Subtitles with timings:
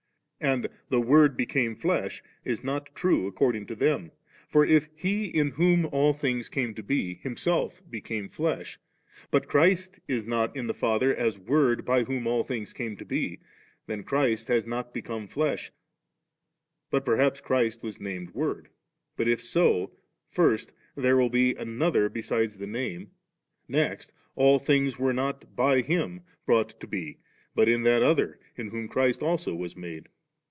[0.43, 4.09] And * the Word became flesh 3' is not true ac cording to them.
[4.49, 8.79] For if He in whom 'all things came to be,' Himself became flesh,
[9.29, 13.05] but Chnst is not in the Father, as Word 'by whom all things came to
[13.05, 13.37] be,'
[13.85, 15.71] then Christ has not become flesh,
[16.89, 18.69] but perhaps Christ was named Word.
[19.17, 19.91] But if so,
[20.31, 23.09] first, there will be an other besides the name^
[23.67, 27.19] next, idl things were not by Him brought to be,
[27.53, 30.09] but in that other, in whom Christ also was made.